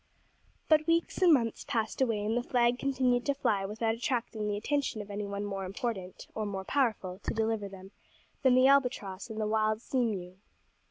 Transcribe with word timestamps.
But 0.67 0.87
weeks 0.87 1.19
and 1.21 1.31
months 1.31 1.63
passed 1.63 2.01
away, 2.01 2.25
and 2.25 2.35
the 2.35 2.41
flag 2.41 2.79
continued 2.79 3.23
to 3.27 3.35
fly 3.35 3.65
without 3.67 3.93
attracting 3.93 4.47
the 4.47 4.57
attention 4.57 4.99
of 4.99 5.11
any 5.11 5.27
one 5.27 5.45
more 5.45 5.63
important, 5.63 6.25
or 6.33 6.43
more 6.43 6.65
powerful 6.65 7.19
to 7.19 7.33
deliver 7.35 7.69
them, 7.69 7.91
than 8.41 8.55
the 8.55 8.65
albatross 8.65 9.29
and 9.29 9.39
the 9.39 9.45
wild 9.45 9.79
sea 9.79 10.03
mew. 10.03 10.37